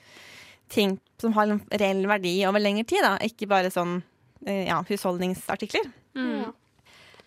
[0.72, 3.04] ting som har en reell verdi over lengre tid.
[3.06, 3.18] Da.
[3.26, 4.00] Ikke bare sånn
[4.46, 5.92] eh, ja, husholdningsartikler.
[6.18, 6.50] Mm.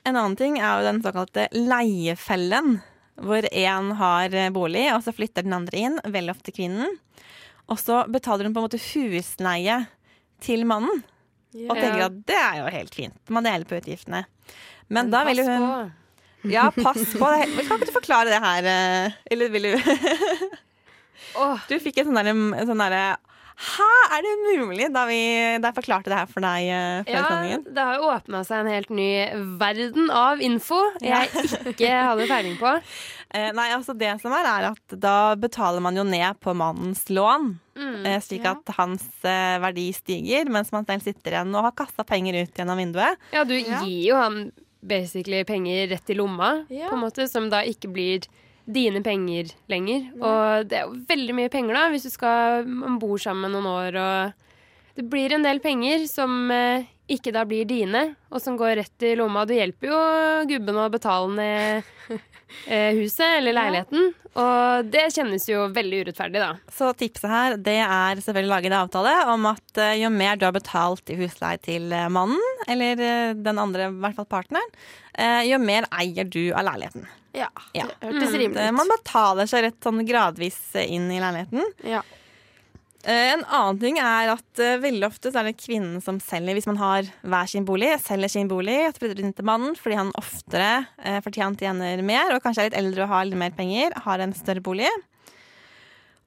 [0.04, 2.78] En annen ting er jo den såkalte leiefellen,
[3.14, 6.96] hvor én har bolig, og så flytter den andre inn, veldig ofte kvinnen.
[7.70, 9.78] Og så betaler hun på en måte husleie
[10.44, 11.04] til mannen,
[11.54, 13.16] og tenker at det er jo helt fint.
[13.32, 14.24] Man deler på utgiftene.
[14.92, 15.76] Men, da vil jo hun på.
[16.50, 17.28] Ja, pass på.
[17.30, 17.66] Det.
[17.68, 19.78] Kan ikke du forklare det her, eller vil du
[21.68, 22.34] Du fikk en sånn derre
[22.68, 23.04] sånn derre
[23.54, 24.88] Hæ, er det mulig?
[24.90, 25.18] Da, vi,
[25.62, 27.60] da jeg forklarte det her for deg eh, før ja, sendingen.
[27.76, 29.06] det har åpna seg en helt ny
[29.60, 31.30] verden av info jeg
[31.70, 32.72] ikke hadde peiling på.
[33.34, 37.00] Eh, nei, altså det som er, er at da betaler man jo ned på mannens
[37.10, 37.48] lån.
[37.74, 38.04] Mm.
[38.06, 38.52] eh, slik Ja.
[38.54, 42.54] at hans eh, verdi stiger, mens man selv sitter igjen og har kasta penger ut
[42.60, 43.18] gjennom vinduet.
[43.34, 44.36] Ja, du gir jo han
[44.86, 46.88] basically penger rett i lomma, Ja.
[46.90, 48.26] på en måte, som da ikke blir
[48.66, 50.06] dine penger lenger.
[50.20, 53.66] Og det er jo veldig mye penger, da, hvis du skal man bor sammen noen
[53.66, 54.32] år og
[54.96, 59.02] Det blir en del penger som eh, ikke da blir dine, og som går rett
[59.04, 59.44] i lomma.
[59.46, 59.98] Du hjelper jo
[60.50, 61.88] gubben å betale ned
[62.66, 66.48] eh, huset eller leiligheten, og det kjennes jo veldig urettferdig, da.
[66.74, 70.40] Så tipset her det er selvfølgelig å lage en avtale om at eh, jo mer
[70.40, 73.04] du har betalt i husleie til eh, mannen, eller
[73.36, 74.74] den andre, i hvert fall partneren,
[75.14, 77.06] eh, jo mer eier du av leiligheten.
[77.34, 77.88] Ja, Ja.
[78.00, 78.74] det hørtes Mm, rimelig ut.
[78.78, 81.64] Man betaler seg rett sånn gradvis inn i leiligheten.
[81.82, 82.02] Ja.
[83.04, 86.56] Eh, En annen ting er at eh, veldig ofte så er det kvinnen som selger,
[86.56, 91.18] hvis man har hver sin bolig, selger sin bolig til mannen fordi han oftere eh,
[91.24, 94.32] fordi tjener mer og kanskje er litt eldre og har litt mer penger, har en
[94.36, 94.88] større bolig.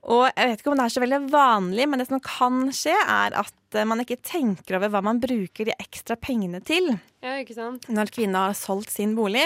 [0.08, 2.94] Og jeg vet ikke om det er så veldig vanlig, men det som kan skje,
[2.96, 6.94] er at man ikke tenker over hva man bruker de ekstra pengene til
[7.26, 7.90] Ja, ikke sant?
[7.92, 9.44] når kvinna har solgt sin bolig.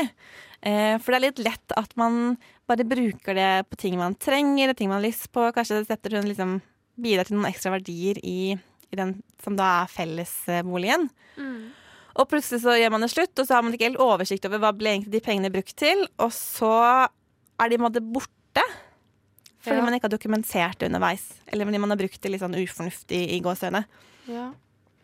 [0.62, 2.36] For det er litt lett at man
[2.70, 5.48] bare bruker det på ting man trenger, ting man har lyst på.
[5.56, 6.60] Kanskje setter hun liksom
[7.00, 8.56] bidrar til noen ekstra verdier i,
[8.92, 11.10] i den som da er fellesboligen.
[12.20, 14.60] Og plutselig så gjør man det slutt, og så har man ikke helt oversikt over
[14.60, 16.72] hva ble egentlig de pengene brukt til, og så
[17.08, 18.66] er de på en måte borte.
[19.62, 19.86] Fordi Ja.
[19.86, 21.24] man ikke har dokumentert det underveis.
[21.48, 23.86] Eller fordi man har brukt det litt sånn ufornuftig i gåsehøyne.
[24.28, 24.52] Ja.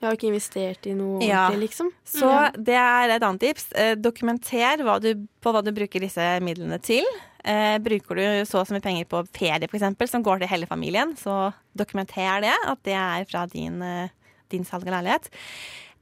[0.01, 1.47] Jeg har ikke investert i noe Ja.
[1.47, 1.91] ordentlig, liksom.
[2.05, 3.71] Så det er et annet tips.
[3.73, 7.05] Eh, dokumenter hva du, på hva du bruker disse midlene til.
[7.43, 11.51] Eh, bruker du så mye penger på ferie, f.eks., som går til hele familien, så
[11.77, 14.09] dokumenter det, at det er fra din, eh,
[14.51, 15.29] din salg av leilighet.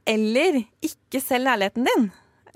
[0.06, 2.10] Eller ikke selg leiligheten din.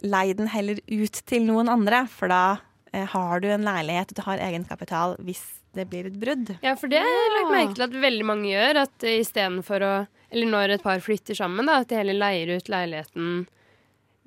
[0.06, 2.44] Lei den heller ut til noen andre, for da
[2.92, 5.44] eh, har du en leilighet, og du har egenkapital hvis
[5.76, 6.56] det blir et brudd.
[6.64, 8.82] Ja, for det har jeg lagt merke til at veldig mange gjør.
[8.88, 9.92] At istedenfor å
[10.30, 13.48] Eller når et par flytter sammen, da, at de heller leier ut leiligheten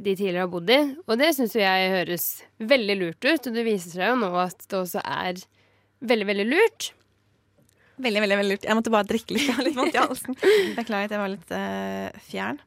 [0.04, 0.80] de tidligere har bodd i.
[1.08, 2.28] Og det syns jo jeg høres
[2.74, 5.42] veldig lurt ut, og det viser seg jo nå at det også er
[6.04, 6.92] veldig, veldig lurt.
[8.04, 8.68] Veldig, veldig, veldig lurt.
[8.68, 9.48] Jeg måtte bare drikke litt.
[9.48, 10.38] Jeg har litt vondt i halsen.
[10.78, 12.62] Beklager at jeg var litt uh, fjern.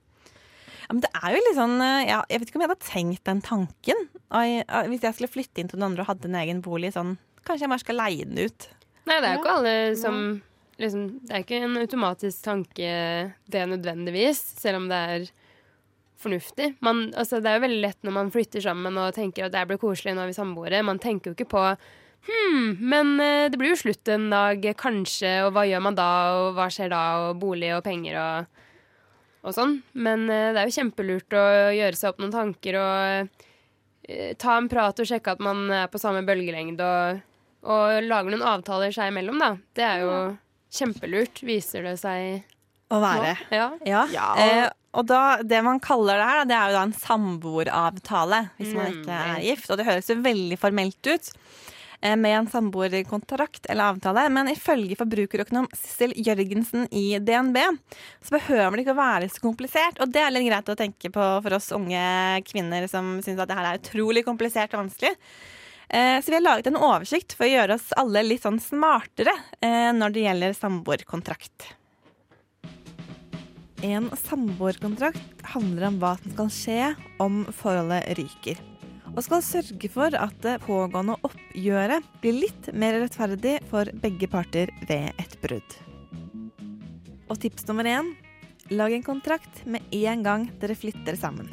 [0.86, 2.86] Ja, men det er jo litt sånn eh, ja, Jeg vet ikke om jeg hadde
[2.86, 4.04] tenkt den tanken.
[4.86, 7.66] Hvis jeg skulle flytte inn til noen andre og hadde en egen bolig, sånn Kanskje
[7.66, 8.68] jeg bare skal leie den ut.
[9.06, 10.20] Nei, det er jo ikke alle som
[10.82, 12.92] liksom, Det er ikke en automatisk tanke,
[13.50, 15.28] det nødvendigvis, selv om det er
[16.22, 16.72] fornuftig.
[16.84, 19.66] Man, altså, det er jo veldig lett når man flytter sammen og tenker at det
[19.68, 20.82] blir koselig, nå er vi samboere.
[20.86, 21.68] Man tenker jo ikke på
[22.26, 26.08] Hm, men eh, det blir jo slutt en dag, kanskje, og hva gjør man da,
[26.34, 28.64] og hva skjer da, og bolig og penger og,
[29.46, 29.76] og sånn.
[29.94, 31.44] Men eh, det er jo kjempelurt å
[31.76, 33.36] gjøre seg opp noen tanker og
[34.08, 37.22] eh, ta en prat og sjekke at man er på samme bølgelengde og,
[37.76, 39.52] og lage noen avtaler seg imellom, da.
[39.78, 40.16] Det er jo
[40.76, 42.42] kjempelurt, viser det seg
[42.90, 43.36] Å være.
[43.52, 43.54] nå.
[43.54, 43.70] Ja.
[43.86, 44.02] Ja.
[44.10, 48.74] ja og da, det man kaller det her, det er jo da en samboeravtale, hvis
[48.74, 49.70] man Mm, ikke er gift.
[49.70, 51.30] Og det høres jo veldig formelt ut
[52.00, 57.56] eh, med en samboerkontrakt eller avtale, men ifølge forbrukerøkonom Sissel Jørgensen i DNB
[58.24, 60.00] så behøver det ikke å være så komplisert.
[60.00, 63.48] Og det er litt greit å tenke på for oss unge kvinner som syns at
[63.48, 65.14] det her er utrolig komplisert og vanskelig.
[65.88, 69.32] Eh, Så vi har laget en oversikt for å gjøre oss alle litt sånn smartere
[69.60, 71.74] eh, når det gjelder samboerkontrakt.
[73.86, 76.86] En samboerkontrakt handler om hva som skal skje
[77.22, 78.58] om forholdet ryker.
[79.12, 84.72] Og skal sørge for at det pågående oppgjøret blir litt mer rettferdig for begge parter
[84.88, 85.76] ved et brudd.
[87.30, 88.10] Og tips nummer én
[88.74, 91.46] lag en kontrakt med en gang dere flytter sammen.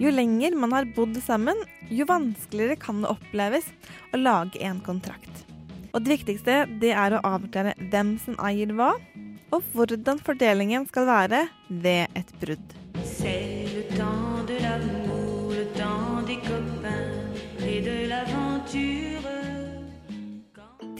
[0.00, 1.56] Jo lenger man har bodd sammen,
[1.88, 3.72] jo vanskeligere kan det oppleves
[4.12, 5.46] å lage en kontrakt.
[5.94, 8.92] Og det viktigste det er å avklare hvem som eier hva,
[9.50, 12.76] og hvordan fordelingen skal være ved et brudd.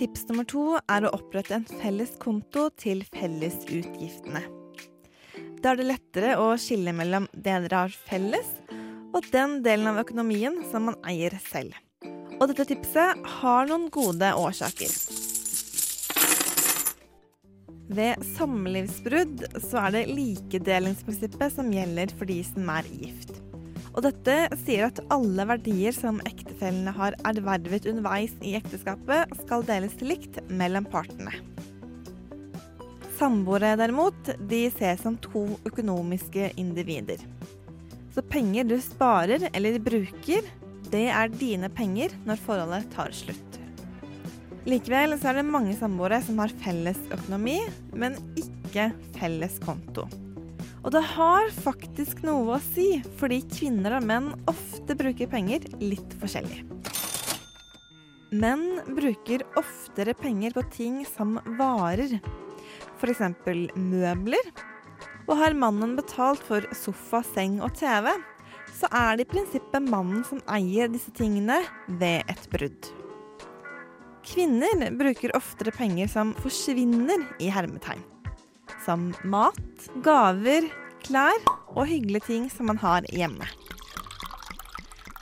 [0.00, 4.40] Tips nummer to er å opprette en felles konto til fellesutgiftene.
[5.60, 8.48] Da er det lettere å skille mellom det dere har felles,
[9.12, 11.76] og den delen av økonomien som man eier selv.
[12.40, 15.29] Og dette tipset har noen gode årsaker.
[17.90, 23.32] Ved samlivsbrudd så er det likedelingsprinsippet som gjelder for de som er gift.
[23.90, 29.96] Og dette sier at alle verdier som ektefellene har ervervet underveis i ekteskapet, skal deles
[30.04, 31.34] likt mellom partene.
[33.18, 37.18] Samboere derimot, de ses som to økonomiske individer.
[38.14, 40.46] Så penger du sparer eller bruker,
[40.94, 43.59] det er dine penger når forholdet tar slutt.
[44.68, 47.58] Likevel så er det mange samboere som har felles økonomi,
[47.96, 50.04] men ikke felles konto.
[50.80, 56.12] Og det har faktisk noe å si, fordi kvinner og menn ofte bruker penger litt
[56.20, 56.62] forskjellig.
[58.30, 62.20] Menn bruker oftere penger på ting som varer,
[63.00, 63.24] f.eks.
[63.74, 64.52] møbler.
[65.28, 68.12] Og har mannen betalt for sofa, seng og TV,
[68.76, 71.60] så er det i prinsippet mannen som eier disse tingene
[72.00, 72.92] ved et brudd.
[74.30, 78.02] Kvinner bruker oftere penger som forsvinner i hermetegn.
[78.84, 80.68] Som mat, gaver,
[81.02, 81.42] klær
[81.74, 83.48] og hyggelige ting som man har hjemme.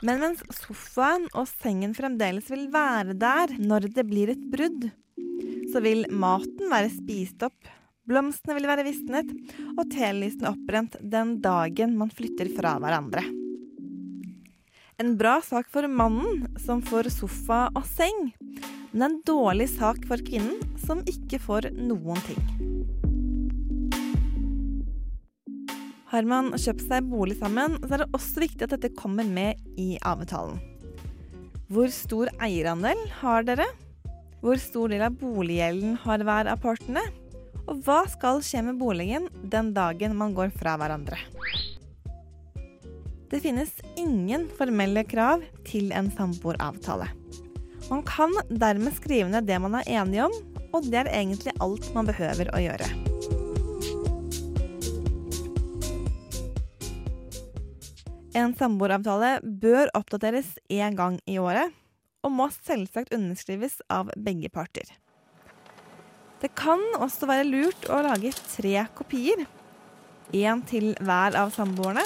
[0.05, 4.87] Men mens sofaen og sengen fremdeles vil være der når det blir et brudd,
[5.73, 7.59] så vil maten være spist opp,
[8.09, 9.27] Blomstene vil være visnet,
[9.75, 13.21] og telysene oppbrent den dagen man flytter fra hverandre.
[14.99, 18.31] En bra sak for mannen, som får sofa og seng,
[18.91, 22.41] men en dårlig sak for kvinnen, som ikke får noen ting.
[26.09, 29.59] Har man kjøpt seg bolig sammen, så er det også viktig at dette kommer med
[29.77, 30.57] i avtalen.
[31.69, 33.67] Hvor stor eierandel har dere?
[34.41, 37.03] Hvor stor del av boliggjelden har hver av partene?
[37.69, 41.19] Og hva skal skje med boligen den dagen man går fra hverandre?
[43.29, 47.11] Det finnes ingen formelle krav til en samboeravtale.
[47.89, 50.33] Man kan dermed skrive ned det man er enige om,
[50.77, 52.89] og det er egentlig alt man behøver å gjøre.
[58.37, 61.73] En samboeravtale bør oppdateres én gang i året,
[62.21, 64.85] og må selvsagt underskrives av begge parter.
[66.39, 69.47] Det kan også være lurt å lage tre kopier.
[70.29, 72.05] Én til hver av samboerne,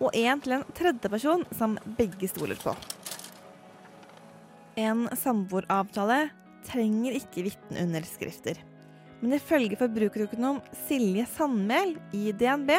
[0.00, 2.74] og én til en tredjeperson som begge stoler på.
[4.78, 6.28] En samboeravtale
[6.66, 8.60] trenger ikke vitneunderskrifter.
[9.20, 12.70] Men ifølge forbrukerøkonom Silje Sandmæl i DNB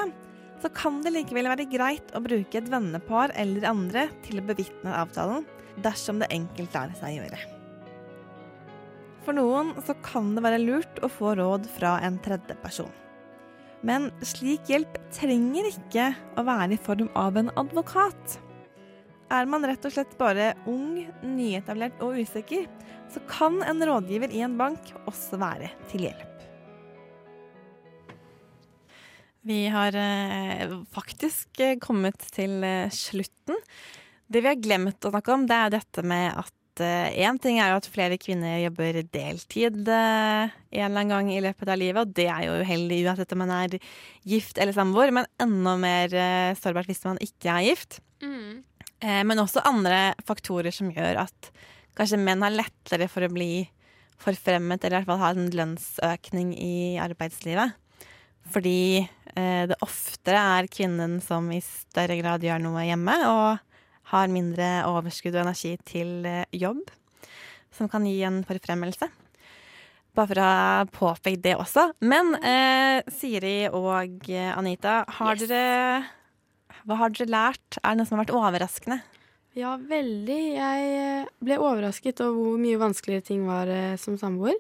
[0.62, 4.94] så kan det likevel være greit å bruke et vennepar eller andre til å bevitne
[4.94, 5.46] avtalen,
[5.82, 7.40] dersom det enkelt lar seg gjøre.
[9.26, 12.90] For noen så kan det være lurt å få råd fra en tredjeperson.
[13.86, 18.38] Men slik hjelp trenger ikke å være i form av en advokat.
[19.32, 22.66] Er man rett og slett bare ung, nyetablert og usikker,
[23.12, 26.28] så kan en rådgiver i en bank også være til hjelp.
[29.48, 33.58] Vi har eh, faktisk eh, kommet til eh, slutten.
[34.28, 37.74] Det vi har glemt å snakke om, det er dette med at Én ting er
[37.74, 42.14] jo at flere kvinner jobber deltid en eller annen gang i løpet av livet, og
[42.16, 43.76] det er jo uheldig uansett om man er
[44.26, 46.16] gift eller samboer, men enda mer
[46.58, 48.00] sårbart hvis man ikke er gift.
[48.24, 48.64] Mm.
[49.02, 51.48] Men også andre faktorer som gjør at
[51.98, 53.66] kanskje menn har lettere for å bli
[54.22, 57.74] forfremmet, eller i hvert fall ha en lønnsøkning i arbeidslivet.
[58.54, 64.32] Fordi eh, det oftere er kvinnen som i større grad gjør noe hjemme, og har
[64.34, 66.84] mindre overskudd og energi til eh, jobb,
[67.74, 69.10] som kan gi en forfremmelse.
[70.12, 70.54] Bare for å
[70.92, 71.86] påpeke det også.
[72.04, 75.48] Men eh, Siri og Anita, har Yes.
[75.48, 76.02] dere
[76.88, 77.80] Hva har dere lært?
[77.82, 79.02] Er det noe som har vært overraskende?
[79.58, 80.40] Ja, veldig.
[80.56, 84.56] Jeg eh, ble overrasket over hvor mye vanskeligere ting var eh, som samboer.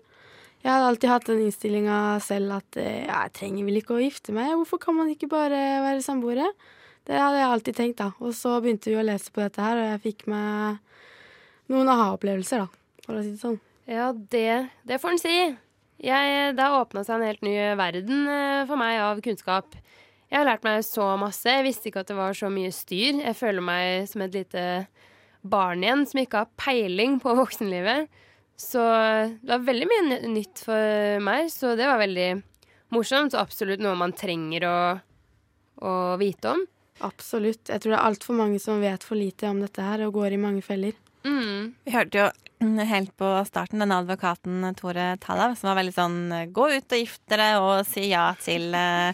[0.61, 4.01] Jeg hadde alltid hatt den innstillinga selv at eh, ja, jeg trenger vel ikke å
[4.03, 4.51] gifte meg.
[4.59, 6.49] Hvorfor kan man ikke bare være samboere?
[7.07, 8.11] Det hadde jeg alltid tenkt, da.
[8.19, 10.83] Og så begynte vi å lese på dette her, og jeg fikk meg
[11.71, 13.57] noen aha-opplevelser, da, for å si det sånn.
[13.89, 14.51] Ja, det,
[14.87, 15.37] det får en si.
[16.01, 18.27] Jeg, det har åpna seg en helt ny verden
[18.69, 19.73] for meg av kunnskap.
[20.31, 21.51] Jeg har lært meg så masse.
[21.51, 23.19] Jeg visste ikke at det var så mye styr.
[23.19, 24.65] Jeg føler meg som et lite
[25.41, 28.07] barn igjen som ikke har peiling på voksenlivet.
[28.61, 28.81] Så
[29.41, 32.29] det var veldig mye nytt for meg, så det var veldig
[32.95, 33.35] morsomt.
[33.35, 34.77] Og absolutt noe man trenger å,
[35.83, 36.63] å vite om.
[37.03, 37.65] Absolutt.
[37.67, 40.37] Jeg tror det er altfor mange som vet for lite om dette her, og går
[40.37, 40.95] i mange feller.
[41.25, 41.73] Mm.
[41.83, 42.29] Vi hørte jo
[42.93, 46.19] helt på starten denne advokaten Tore Talav, som var veldig sånn
[46.55, 49.11] gå ut og gift dere og si ja til eh,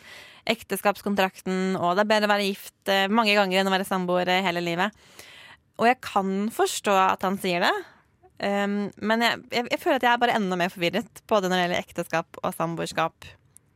[0.52, 4.40] ekteskapskontrakten, og det er bedre å være gift eh, mange ganger enn å være samboere
[4.46, 4.96] hele livet.
[5.78, 7.74] Og jeg kan forstå at han sier det,
[8.42, 11.60] um, men jeg, jeg, jeg føler at jeg er bare enda mer forvirret, både når
[11.60, 13.28] det gjelder ekteskap og samboerskap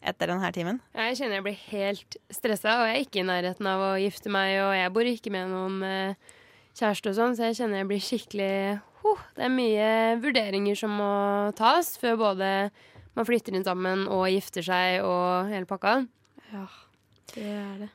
[0.02, 0.80] etter denne timen.
[0.98, 4.34] Jeg kjenner jeg blir helt stressa, og jeg er ikke i nærheten av å gifte
[4.34, 6.32] meg, og jeg bor ikke med noen eh,
[6.80, 8.56] kjæreste og sånn, så jeg kjenner jeg blir skikkelig
[9.04, 9.92] huh, Det er mye
[10.24, 11.12] vurderinger som må
[11.58, 12.50] tas før både
[13.18, 16.00] man flytter inn sammen og gifter seg og hele pakka.
[16.52, 16.68] Ja,
[17.34, 17.90] det er det.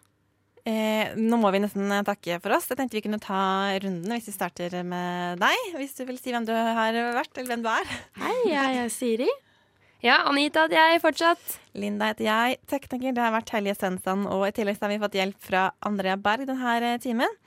[0.66, 2.66] Eh, nå må vi nesten takke for oss.
[2.72, 3.38] Jeg tenkte vi kunne ta
[3.84, 5.74] runden hvis vi starter med deg.
[5.78, 7.92] Hvis du vil si hvem du har vært, eller hvem du er.
[8.18, 9.28] Hei, jeg er Siri.
[10.04, 11.54] Ja, Anita heter jeg fortsatt.
[11.78, 12.58] Linda heter jeg.
[12.68, 15.68] Tekniker det har vært Helje Svensson, og i tillegg så har vi fått hjelp fra
[15.86, 17.38] Andrea Berg denne timen.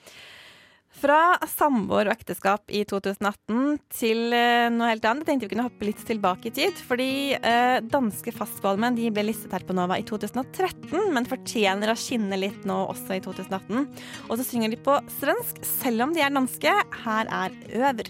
[0.90, 5.24] Fra samboer og ekteskap i 2018 til eh, noe helt annet.
[5.24, 6.82] Jeg tenkte vi kunne hoppe litt tilbake i tid.
[6.90, 12.00] Fordi eh, danske fastballmenn de ble listet her på Nova i 2013, men fortjener å
[12.00, 13.86] skinne litt nå også i 2018.
[14.28, 16.74] Og så synger de på svensk, selv om de er danske.
[17.06, 18.10] Her er Øver.